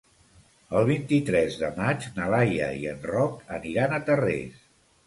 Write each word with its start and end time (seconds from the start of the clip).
El 0.79 0.87
vint-i-tres 0.91 1.59
de 1.65 1.69
maig 1.77 2.09
na 2.17 2.31
Laia 2.35 2.71
i 2.81 2.91
en 2.95 3.07
Roc 3.13 3.41
aniran 3.61 3.97
a 3.97 4.03
Tarrés. 4.11 4.69